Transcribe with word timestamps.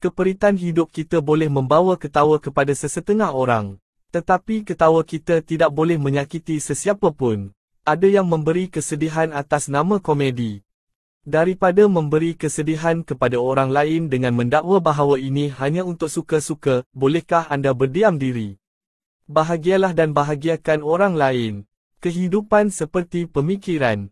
keperitan 0.00 0.56
hidup 0.56 0.88
kita 0.88 1.20
boleh 1.20 1.52
membawa 1.52 2.00
ketawa 2.00 2.40
kepada 2.40 2.72
sesetengah 2.72 3.36
orang. 3.36 3.76
Tetapi 4.10 4.64
ketawa 4.64 5.04
kita 5.04 5.44
tidak 5.44 5.70
boleh 5.76 6.00
menyakiti 6.00 6.56
sesiapa 6.56 7.12
pun. 7.12 7.52
Ada 7.84 8.08
yang 8.08 8.24
memberi 8.24 8.72
kesedihan 8.72 9.30
atas 9.36 9.68
nama 9.68 10.00
komedi. 10.00 10.64
Daripada 11.20 11.84
memberi 11.84 12.32
kesedihan 12.32 13.04
kepada 13.04 13.36
orang 13.36 13.68
lain 13.68 14.08
dengan 14.08 14.32
mendakwa 14.32 14.80
bahawa 14.80 15.20
ini 15.20 15.52
hanya 15.60 15.84
untuk 15.84 16.08
suka-suka, 16.08 16.88
bolehkah 16.96 17.44
anda 17.52 17.76
berdiam 17.76 18.16
diri? 18.16 18.56
Bahagialah 19.28 19.92
dan 19.92 20.16
bahagiakan 20.16 20.80
orang 20.80 21.20
lain. 21.20 21.68
Kehidupan 22.00 22.72
seperti 22.72 23.28
pemikiran. 23.28 24.08